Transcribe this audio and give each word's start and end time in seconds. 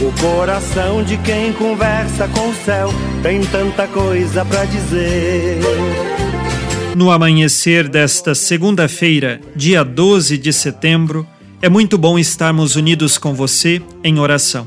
O 0.00 0.10
coração 0.18 1.04
de 1.04 1.18
quem 1.18 1.52
conversa 1.52 2.26
com 2.28 2.48
o 2.48 2.54
céu 2.54 2.88
tem 3.22 3.42
tanta 3.42 3.86
coisa 3.86 4.42
para 4.46 4.64
dizer. 4.64 5.58
No 6.96 7.10
amanhecer 7.10 7.86
desta 7.86 8.34
segunda-feira, 8.34 9.42
dia 9.54 9.84
12 9.84 10.38
de 10.38 10.54
setembro, 10.54 11.26
é 11.60 11.68
muito 11.68 11.98
bom 11.98 12.18
estarmos 12.18 12.76
unidos 12.76 13.18
com 13.18 13.34
você 13.34 13.82
em 14.02 14.18
oração. 14.18 14.66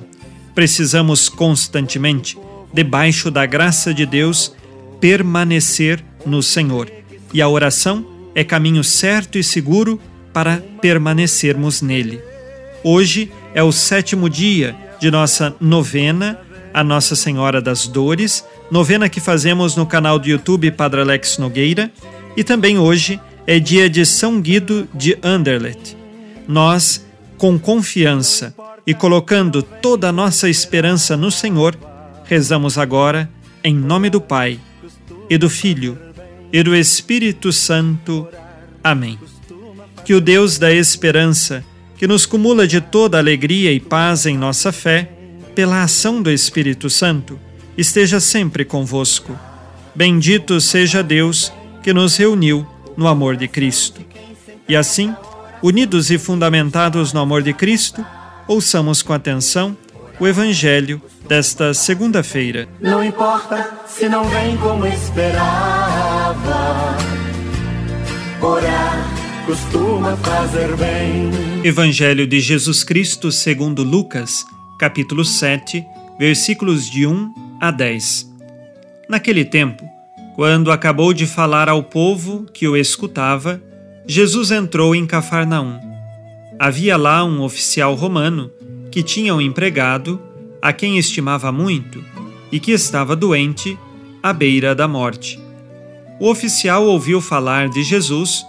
Precisamos 0.53 1.29
constantemente, 1.29 2.37
debaixo 2.71 3.31
da 3.31 3.43
graça 3.47 3.91
de 3.91 4.05
Deus, 4.05 4.53
permanecer 5.01 6.05
no 6.27 6.43
Senhor. 6.43 6.91
E 7.33 7.41
a 7.41 7.49
oração 7.49 8.05
é 8.35 8.43
caminho 8.43 8.83
certo 8.83 9.39
e 9.39 9.43
seguro 9.43 9.99
para 10.31 10.57
permanecermos 10.79 11.81
nele. 11.81 12.21
Hoje 12.83 13.31
é 13.55 13.63
o 13.63 13.71
sétimo 13.71 14.29
dia 14.29 14.82
de 15.03 15.11
nossa 15.11 15.53
novena 15.59 16.39
a 16.73 16.81
Nossa 16.81 17.13
Senhora 17.13 17.61
das 17.61 17.87
Dores, 17.89 18.45
novena 18.71 19.09
que 19.09 19.19
fazemos 19.19 19.75
no 19.75 19.85
canal 19.85 20.17
do 20.17 20.29
YouTube 20.29 20.71
Padre 20.71 21.01
Alex 21.01 21.37
Nogueira, 21.37 21.91
e 22.37 22.43
também 22.43 22.79
hoje 22.79 23.19
é 23.45 23.59
dia 23.59 23.89
de 23.89 24.05
São 24.05 24.39
Guido 24.39 24.87
de 24.93 25.17
Anderlecht. 25.21 25.97
Nós, 26.47 27.05
com 27.37 27.59
confiança 27.59 28.55
e 28.87 28.93
colocando 28.93 29.61
toda 29.61 30.07
a 30.07 30.11
nossa 30.13 30.49
esperança 30.49 31.17
no 31.17 31.29
Senhor, 31.29 31.77
rezamos 32.23 32.77
agora 32.77 33.29
em 33.61 33.75
nome 33.75 34.09
do 34.09 34.21
Pai 34.21 34.57
e 35.29 35.37
do 35.37 35.49
Filho 35.49 35.99
e 36.49 36.63
do 36.63 36.73
Espírito 36.73 37.51
Santo. 37.51 38.25
Amém. 38.81 39.19
Que 40.05 40.13
o 40.13 40.21
Deus 40.21 40.57
da 40.57 40.71
esperança, 40.71 41.61
que 42.03 42.07
nos 42.07 42.25
cumula 42.25 42.67
de 42.67 42.81
toda 42.81 43.17
alegria 43.17 43.71
e 43.71 43.79
paz 43.79 44.25
em 44.25 44.37
nossa 44.37 44.73
fé, 44.73 45.09
pela 45.55 45.83
ação 45.83 46.21
do 46.21 46.29
Espírito 46.29 46.89
Santo, 46.89 47.39
esteja 47.77 48.19
sempre 48.19 48.65
convosco. 48.65 49.39
Bendito 49.95 50.59
seja 50.59 51.01
Deus 51.01 51.49
que 51.81 51.93
nos 51.93 52.17
reuniu 52.17 52.67
no 52.97 53.07
amor 53.07 53.37
de 53.37 53.47
Cristo. 53.47 54.01
E 54.67 54.75
assim, 54.75 55.15
unidos 55.61 56.11
e 56.11 56.17
fundamentados 56.17 57.13
no 57.13 57.21
amor 57.21 57.41
de 57.41 57.53
Cristo, 57.53 58.05
ouçamos 58.49 59.01
com 59.01 59.13
atenção 59.13 59.77
o 60.19 60.27
Evangelho 60.27 61.01
desta 61.25 61.73
segunda-feira. 61.73 62.67
Não 62.81 63.01
importa 63.01 63.79
se 63.87 64.09
não 64.09 64.25
vem 64.25 64.57
como 64.57 64.85
esperava, 64.85 65.37
orar 68.41 69.12
costuma 69.45 70.15
fazer 70.17 70.75
bem. 70.77 71.29
Evangelho 71.65 72.25
de 72.25 72.39
Jesus 72.39 72.83
Cristo 72.83 73.31
segundo 73.31 73.83
Lucas, 73.83 74.45
capítulo 74.79 75.25
7, 75.25 75.85
versículos 76.17 76.89
de 76.89 77.05
1 77.05 77.33
a 77.59 77.69
10. 77.69 78.31
Naquele 79.09 79.43
tempo, 79.43 79.83
quando 80.35 80.71
acabou 80.71 81.13
de 81.13 81.25
falar 81.25 81.67
ao 81.67 81.83
povo 81.83 82.45
que 82.53 82.67
o 82.67 82.77
escutava, 82.77 83.61
Jesus 84.07 84.49
entrou 84.49 84.95
em 84.95 85.05
Cafarnaum. 85.05 85.77
Havia 86.57 86.95
lá 86.95 87.23
um 87.25 87.41
oficial 87.41 87.95
romano 87.95 88.49
que 88.91 89.03
tinha 89.03 89.35
um 89.35 89.41
empregado 89.41 90.21
a 90.61 90.71
quem 90.71 90.97
estimava 90.97 91.51
muito 91.51 92.03
e 92.49 92.59
que 92.59 92.71
estava 92.71 93.15
doente 93.15 93.77
à 94.21 94.31
beira 94.31 94.73
da 94.73 94.87
morte. 94.87 95.37
O 96.17 96.29
oficial 96.29 96.85
ouviu 96.85 97.19
falar 97.19 97.67
de 97.67 97.83
Jesus 97.83 98.45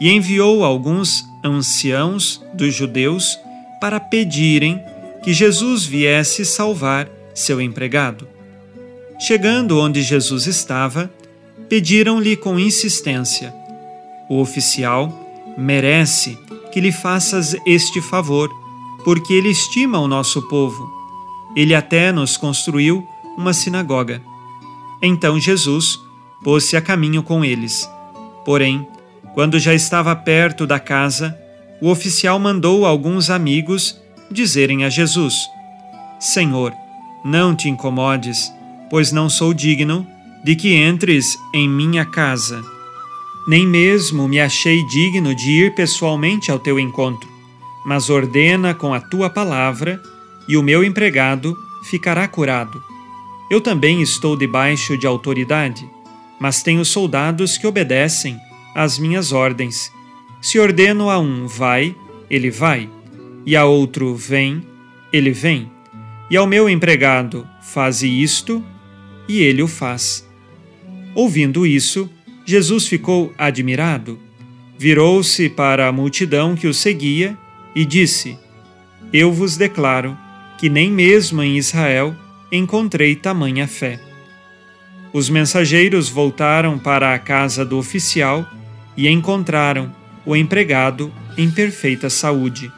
e 0.00 0.10
enviou 0.10 0.64
alguns 0.64 1.28
anciãos 1.44 2.42
dos 2.54 2.74
judeus 2.74 3.38
para 3.80 4.00
pedirem 4.00 4.80
que 5.22 5.32
Jesus 5.32 5.84
viesse 5.84 6.44
salvar 6.44 7.08
seu 7.34 7.60
empregado. 7.60 8.26
Chegando 9.18 9.78
onde 9.78 10.02
Jesus 10.02 10.46
estava, 10.46 11.10
pediram-lhe 11.68 12.36
com 12.36 12.58
insistência: 12.58 13.52
O 14.28 14.40
oficial 14.40 15.12
merece 15.56 16.38
que 16.72 16.80
lhe 16.80 16.92
faças 16.92 17.56
este 17.66 18.00
favor, 18.00 18.48
porque 19.04 19.32
ele 19.32 19.50
estima 19.50 19.98
o 19.98 20.08
nosso 20.08 20.42
povo. 20.48 20.88
Ele 21.56 21.74
até 21.74 22.12
nos 22.12 22.36
construiu 22.36 23.04
uma 23.36 23.52
sinagoga. 23.52 24.22
Então 25.02 25.40
Jesus 25.40 25.98
pôs-se 26.42 26.76
a 26.76 26.80
caminho 26.80 27.22
com 27.22 27.44
eles. 27.44 27.88
Porém, 28.44 28.86
quando 29.38 29.56
já 29.60 29.72
estava 29.72 30.16
perto 30.16 30.66
da 30.66 30.80
casa, 30.80 31.38
o 31.80 31.90
oficial 31.90 32.40
mandou 32.40 32.84
alguns 32.84 33.30
amigos 33.30 33.96
dizerem 34.28 34.84
a 34.84 34.88
Jesus: 34.88 35.48
Senhor, 36.18 36.74
não 37.24 37.54
te 37.54 37.68
incomodes, 37.68 38.52
pois 38.90 39.12
não 39.12 39.30
sou 39.30 39.54
digno 39.54 40.04
de 40.42 40.56
que 40.56 40.74
entres 40.74 41.38
em 41.54 41.68
minha 41.68 42.04
casa. 42.04 42.60
Nem 43.46 43.64
mesmo 43.64 44.26
me 44.26 44.40
achei 44.40 44.84
digno 44.88 45.32
de 45.32 45.48
ir 45.48 45.72
pessoalmente 45.76 46.50
ao 46.50 46.58
teu 46.58 46.76
encontro, 46.76 47.28
mas 47.86 48.10
ordena 48.10 48.74
com 48.74 48.92
a 48.92 49.00
tua 49.00 49.30
palavra, 49.30 50.02
e 50.48 50.56
o 50.56 50.64
meu 50.64 50.82
empregado 50.82 51.56
ficará 51.88 52.26
curado. 52.26 52.82
Eu 53.48 53.60
também 53.60 54.02
estou 54.02 54.36
debaixo 54.36 54.98
de 54.98 55.06
autoridade, 55.06 55.88
mas 56.40 56.60
tenho 56.60 56.84
soldados 56.84 57.56
que 57.56 57.68
obedecem 57.68 58.36
às 58.74 58.98
minhas 58.98 59.32
ordens. 59.32 59.92
Se 60.40 60.58
ordeno 60.58 61.10
a 61.10 61.18
um 61.18 61.46
vai, 61.46 61.94
ele 62.30 62.50
vai, 62.50 62.88
e 63.44 63.56
a 63.56 63.64
outro 63.64 64.14
vem, 64.14 64.62
ele 65.12 65.30
vem, 65.30 65.70
e 66.30 66.36
ao 66.36 66.46
meu 66.46 66.68
empregado 66.68 67.46
faze 67.62 68.06
isto, 68.08 68.64
e 69.28 69.40
ele 69.40 69.62
o 69.62 69.68
faz. 69.68 70.28
Ouvindo 71.14 71.66
isso, 71.66 72.08
Jesus 72.44 72.86
ficou 72.86 73.32
admirado, 73.36 74.18
virou-se 74.78 75.48
para 75.48 75.88
a 75.88 75.92
multidão 75.92 76.54
que 76.54 76.66
o 76.66 76.74
seguia 76.74 77.36
e 77.74 77.84
disse: 77.84 78.38
Eu 79.12 79.32
vos 79.32 79.56
declaro 79.56 80.16
que 80.58 80.68
nem 80.68 80.90
mesmo 80.90 81.42
em 81.42 81.56
Israel 81.56 82.14
encontrei 82.50 83.14
tamanha 83.14 83.66
fé. 83.66 84.00
Os 85.12 85.28
mensageiros 85.28 86.08
voltaram 86.08 86.78
para 86.78 87.14
a 87.14 87.18
casa 87.18 87.64
do 87.64 87.78
oficial 87.78 88.46
e 88.98 89.08
encontraram 89.08 89.94
o 90.26 90.34
empregado 90.34 91.14
em 91.36 91.48
perfeita 91.48 92.10
saúde. 92.10 92.72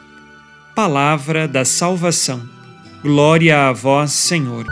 Palavra 0.75 1.47
da 1.47 1.65
salvação. 1.65 2.47
Glória 3.01 3.67
a 3.67 3.71
vós, 3.73 4.11
Senhor. 4.11 4.67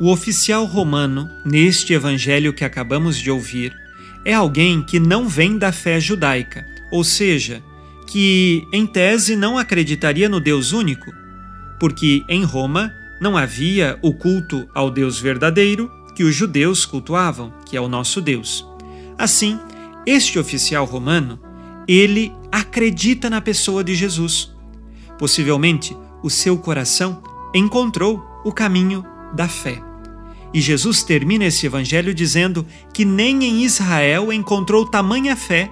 O 0.00 0.08
oficial 0.12 0.64
romano, 0.64 1.28
neste 1.44 1.92
evangelho 1.92 2.52
que 2.52 2.64
acabamos 2.64 3.18
de 3.18 3.28
ouvir, 3.28 3.74
é 4.24 4.32
alguém 4.32 4.82
que 4.82 5.00
não 5.00 5.28
vem 5.28 5.58
da 5.58 5.72
fé 5.72 5.98
judaica, 5.98 6.64
ou 6.92 7.02
seja, 7.02 7.60
que 8.06 8.64
em 8.72 8.86
tese 8.86 9.34
não 9.34 9.58
acreditaria 9.58 10.28
no 10.28 10.38
Deus 10.38 10.70
único, 10.70 11.12
porque 11.80 12.22
em 12.28 12.44
Roma 12.44 12.92
não 13.20 13.36
havia 13.36 13.98
o 14.02 14.12
culto 14.12 14.68
ao 14.74 14.90
Deus 14.90 15.18
verdadeiro 15.18 15.90
que 16.14 16.24
os 16.24 16.34
judeus 16.34 16.84
cultuavam, 16.84 17.52
que 17.64 17.76
é 17.76 17.80
o 17.80 17.88
nosso 17.88 18.20
Deus. 18.20 18.66
Assim, 19.18 19.58
este 20.06 20.38
oficial 20.38 20.84
romano, 20.84 21.38
ele 21.86 22.32
acredita 22.50 23.28
na 23.28 23.40
pessoa 23.40 23.82
de 23.82 23.94
Jesus. 23.94 24.54
Possivelmente, 25.18 25.96
o 26.22 26.30
seu 26.30 26.58
coração 26.58 27.22
encontrou 27.54 28.22
o 28.44 28.52
caminho 28.52 29.04
da 29.34 29.48
fé. 29.48 29.82
E 30.52 30.60
Jesus 30.60 31.02
termina 31.02 31.44
esse 31.44 31.66
evangelho 31.66 32.14
dizendo 32.14 32.66
que 32.92 33.04
nem 33.04 33.44
em 33.44 33.62
Israel 33.64 34.32
encontrou 34.32 34.86
tamanha 34.86 35.36
fé 35.36 35.70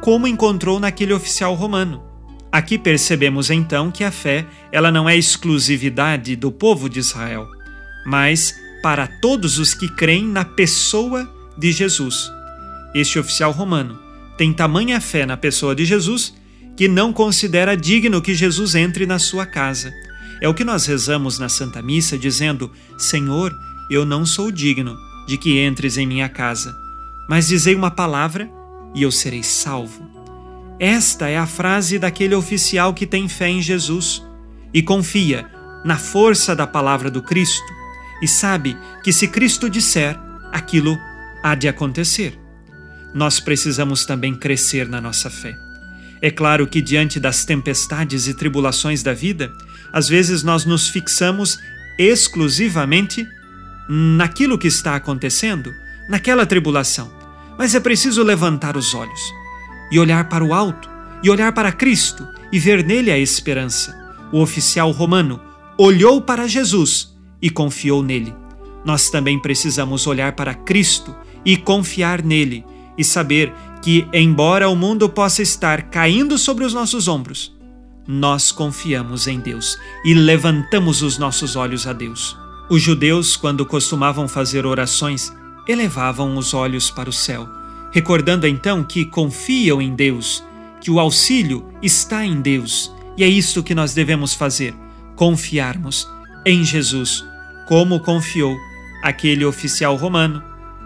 como 0.00 0.26
encontrou 0.26 0.78
naquele 0.78 1.14
oficial 1.14 1.54
romano. 1.54 2.02
Aqui 2.54 2.78
percebemos 2.78 3.50
então 3.50 3.90
que 3.90 4.04
a 4.04 4.12
fé, 4.12 4.46
ela 4.70 4.92
não 4.92 5.08
é 5.08 5.16
exclusividade 5.16 6.36
do 6.36 6.52
povo 6.52 6.88
de 6.88 7.00
Israel, 7.00 7.48
mas 8.06 8.54
para 8.80 9.08
todos 9.08 9.58
os 9.58 9.74
que 9.74 9.88
creem 9.88 10.24
na 10.24 10.44
pessoa 10.44 11.28
de 11.58 11.72
Jesus. 11.72 12.30
Este 12.94 13.18
oficial 13.18 13.50
romano 13.50 13.98
tem 14.38 14.52
tamanha 14.52 15.00
fé 15.00 15.26
na 15.26 15.36
pessoa 15.36 15.74
de 15.74 15.84
Jesus 15.84 16.32
que 16.76 16.86
não 16.86 17.12
considera 17.12 17.76
digno 17.76 18.22
que 18.22 18.36
Jesus 18.36 18.76
entre 18.76 19.04
na 19.04 19.18
sua 19.18 19.44
casa. 19.44 19.92
É 20.40 20.48
o 20.48 20.54
que 20.54 20.62
nós 20.62 20.86
rezamos 20.86 21.40
na 21.40 21.48
Santa 21.48 21.82
Missa, 21.82 22.16
dizendo: 22.16 22.70
Senhor, 22.96 23.52
eu 23.90 24.04
não 24.04 24.24
sou 24.24 24.52
digno 24.52 24.96
de 25.26 25.36
que 25.36 25.60
entres 25.60 25.96
em 25.96 26.06
minha 26.06 26.28
casa, 26.28 26.72
mas 27.28 27.48
dizei 27.48 27.74
uma 27.74 27.90
palavra 27.90 28.48
e 28.94 29.02
eu 29.02 29.10
serei 29.10 29.42
salvo. 29.42 30.13
Esta 30.84 31.30
é 31.30 31.38
a 31.38 31.46
frase 31.46 31.98
daquele 31.98 32.34
oficial 32.34 32.92
que 32.92 33.06
tem 33.06 33.26
fé 33.26 33.48
em 33.48 33.62
Jesus 33.62 34.22
e 34.70 34.82
confia 34.82 35.46
na 35.82 35.96
força 35.96 36.54
da 36.54 36.66
palavra 36.66 37.10
do 37.10 37.22
Cristo 37.22 37.72
e 38.20 38.28
sabe 38.28 38.76
que 39.02 39.10
se 39.10 39.26
Cristo 39.28 39.70
disser, 39.70 40.14
aquilo 40.52 40.98
há 41.42 41.54
de 41.54 41.68
acontecer. 41.68 42.38
Nós 43.14 43.40
precisamos 43.40 44.04
também 44.04 44.34
crescer 44.34 44.86
na 44.86 45.00
nossa 45.00 45.30
fé. 45.30 45.56
É 46.20 46.30
claro 46.30 46.66
que, 46.66 46.82
diante 46.82 47.18
das 47.18 47.46
tempestades 47.46 48.26
e 48.26 48.34
tribulações 48.34 49.02
da 49.02 49.14
vida, 49.14 49.50
às 49.90 50.06
vezes 50.06 50.42
nós 50.42 50.66
nos 50.66 50.90
fixamos 50.90 51.58
exclusivamente 51.98 53.26
naquilo 53.88 54.58
que 54.58 54.68
está 54.68 54.96
acontecendo, 54.96 55.72
naquela 56.10 56.44
tribulação. 56.44 57.10
Mas 57.58 57.74
é 57.74 57.80
preciso 57.80 58.22
levantar 58.22 58.76
os 58.76 58.92
olhos 58.92 59.43
e 59.90 59.98
olhar 59.98 60.28
para 60.28 60.44
o 60.44 60.52
alto, 60.52 60.88
e 61.22 61.30
olhar 61.30 61.52
para 61.52 61.72
Cristo 61.72 62.26
e 62.52 62.58
ver 62.58 62.84
nele 62.84 63.10
a 63.10 63.18
esperança. 63.18 63.98
O 64.32 64.40
oficial 64.40 64.90
romano 64.90 65.40
olhou 65.78 66.20
para 66.20 66.46
Jesus 66.46 67.16
e 67.40 67.50
confiou 67.50 68.02
nele. 68.02 68.34
Nós 68.84 69.10
também 69.10 69.38
precisamos 69.38 70.06
olhar 70.06 70.32
para 70.32 70.54
Cristo 70.54 71.14
e 71.44 71.56
confiar 71.56 72.22
nele 72.22 72.64
e 72.96 73.04
saber 73.04 73.52
que, 73.82 74.06
embora 74.12 74.68
o 74.68 74.76
mundo 74.76 75.08
possa 75.08 75.42
estar 75.42 75.84
caindo 75.84 76.38
sobre 76.38 76.64
os 76.64 76.72
nossos 76.72 77.08
ombros, 77.08 77.54
nós 78.06 78.52
confiamos 78.52 79.26
em 79.26 79.40
Deus 79.40 79.78
e 80.04 80.14
levantamos 80.14 81.02
os 81.02 81.18
nossos 81.18 81.56
olhos 81.56 81.86
a 81.86 81.92
Deus. 81.92 82.36
Os 82.70 82.82
judeus, 82.82 83.36
quando 83.36 83.64
costumavam 83.64 84.28
fazer 84.28 84.66
orações, 84.66 85.32
elevavam 85.66 86.36
os 86.36 86.54
olhos 86.54 86.90
para 86.90 87.08
o 87.08 87.12
céu, 87.12 87.48
recordando 87.94 88.44
então 88.44 88.82
que 88.82 89.04
confiam 89.04 89.80
em 89.80 89.94
Deus, 89.94 90.42
que 90.80 90.90
o 90.90 90.98
auxílio 90.98 91.64
está 91.80 92.26
em 92.26 92.40
Deus, 92.40 92.92
e 93.16 93.22
é 93.22 93.28
isto 93.28 93.62
que 93.62 93.72
nós 93.72 93.94
devemos 93.94 94.34
fazer: 94.34 94.74
confiarmos 95.14 96.08
em 96.44 96.64
Jesus, 96.64 97.24
como 97.68 98.00
confiou 98.00 98.56
aquele 99.00 99.44
oficial 99.44 99.94
romano, 99.94 100.42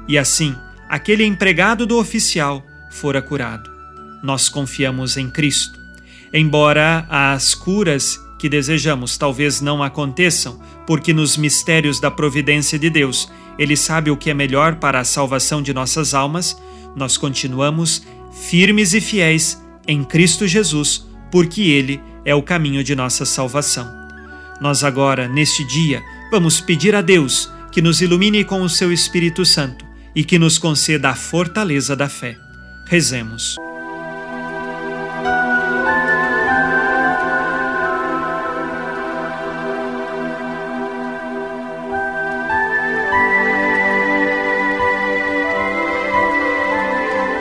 e 0.06 0.18
assim 0.18 0.54
aquele 0.86 1.24
empregado 1.24 1.86
do 1.86 1.98
oficial 1.98 2.62
fora 2.90 3.22
curado. 3.22 3.70
Nós 4.22 4.50
confiamos 4.50 5.16
em 5.16 5.30
Cristo. 5.30 5.78
Embora 6.30 7.06
as 7.08 7.54
curas 7.54 8.20
que 8.38 8.50
desejamos 8.50 9.16
talvez 9.16 9.62
não 9.62 9.82
aconteçam, 9.82 10.60
porque 10.86 11.14
nos 11.14 11.38
mistérios 11.38 12.00
da 12.00 12.10
providência 12.10 12.78
de 12.78 12.90
Deus 12.90 13.30
Ele 13.58 13.76
sabe 13.76 14.10
o 14.10 14.16
que 14.16 14.28
é 14.28 14.34
melhor 14.34 14.76
para 14.76 15.00
a 15.00 15.04
salvação 15.04 15.62
de 15.62 15.72
nossas 15.72 16.14
almas, 16.14 16.56
nós 16.98 17.16
continuamos 17.16 18.02
firmes 18.50 18.92
e 18.92 19.00
fiéis 19.00 19.62
em 19.86 20.04
Cristo 20.04 20.46
Jesus, 20.46 21.06
porque 21.30 21.62
Ele 21.62 22.00
é 22.24 22.34
o 22.34 22.42
caminho 22.42 22.84
de 22.84 22.94
nossa 22.94 23.24
salvação. 23.24 23.88
Nós 24.60 24.84
agora, 24.84 25.28
neste 25.28 25.64
dia, 25.64 26.02
vamos 26.30 26.60
pedir 26.60 26.94
a 26.94 27.00
Deus 27.00 27.50
que 27.72 27.80
nos 27.80 28.00
ilumine 28.00 28.44
com 28.44 28.62
o 28.62 28.68
seu 28.68 28.92
Espírito 28.92 29.46
Santo 29.46 29.86
e 30.14 30.24
que 30.24 30.38
nos 30.38 30.58
conceda 30.58 31.10
a 31.10 31.14
fortaleza 31.14 31.94
da 31.94 32.08
fé. 32.08 32.36
Rezemos. 32.86 33.56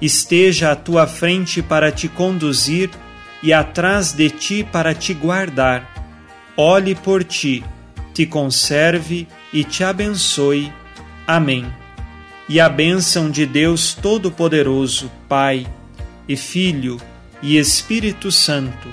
esteja 0.00 0.72
à 0.72 0.76
tua 0.76 1.06
frente 1.06 1.62
para 1.62 1.90
te 1.90 2.08
conduzir 2.08 2.90
e 3.42 3.52
atrás 3.52 4.12
de 4.12 4.30
ti 4.30 4.64
para 4.64 4.94
te 4.94 5.14
guardar. 5.14 5.94
Olhe 6.56 6.94
por 6.94 7.22
ti, 7.22 7.64
te 8.14 8.26
conserve 8.26 9.26
e 9.52 9.64
te 9.64 9.84
abençoe. 9.84 10.72
Amém. 11.26 11.66
E 12.48 12.60
a 12.60 12.68
bênção 12.68 13.30
de 13.30 13.44
Deus 13.44 13.94
Todo-Poderoso, 13.94 15.10
Pai 15.28 15.66
e 16.28 16.36
Filho 16.36 17.00
e 17.42 17.58
Espírito 17.58 18.30
Santo, 18.30 18.88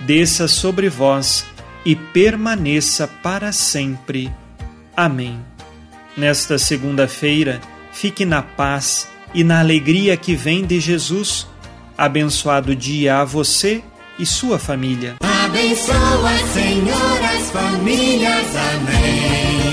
desça 0.00 0.46
sobre 0.48 0.88
vós 0.88 1.44
e 1.84 1.96
permaneça 1.96 3.08
para 3.08 3.52
sempre. 3.52 4.32
Amém. 4.96 5.40
Nesta 6.16 6.58
segunda-feira, 6.58 7.60
fique 7.92 8.24
na 8.24 8.42
paz 8.42 9.08
e 9.34 9.42
na 9.44 9.60
alegria 9.60 10.16
que 10.16 10.34
vem 10.34 10.64
de 10.64 10.80
Jesus. 10.80 11.46
Abençoado 11.96 12.74
dia 12.74 13.18
a 13.18 13.24
você 13.24 13.82
e 14.18 14.26
sua 14.26 14.58
família. 14.58 15.16
Abençoa, 15.20 16.30
Senhor, 16.52 17.24
as 17.36 17.50
famílias. 17.50 18.56
Amém. 18.74 19.72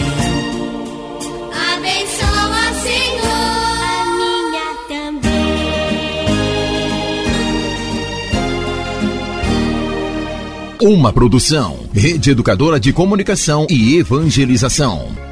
Abençoa, 1.76 2.74
Senhor, 2.82 3.26
a 3.84 4.06
minha 4.18 4.76
também. 4.88 5.30
Uma 10.82 11.14
produção, 11.14 11.80
Rede 11.94 12.32
Educadora 12.32 12.80
de 12.80 12.92
Comunicação 12.94 13.66
e 13.70 13.98
Evangelização. 13.98 15.29